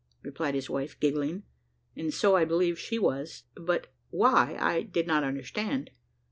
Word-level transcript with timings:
replied 0.23 0.55
his 0.55 0.67
wife, 0.67 0.99
giggling; 0.99 1.43
and 1.95 2.11
so 2.11 2.35
I 2.35 2.43
believe 2.43 2.79
she 2.79 2.97
was, 2.97 3.43
but 3.53 3.93
why 4.09 4.57
I 4.59 4.81
did 4.81 5.05
not 5.05 5.23
understand. 5.23 5.91